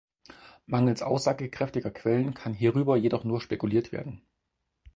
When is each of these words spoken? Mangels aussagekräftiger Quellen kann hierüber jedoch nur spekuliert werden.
Mangels 0.65 1.03
aussagekräftiger 1.03 1.91
Quellen 1.91 2.33
kann 2.33 2.55
hierüber 2.55 2.97
jedoch 2.97 3.23
nur 3.23 3.39
spekuliert 3.39 3.91
werden. 3.91 4.23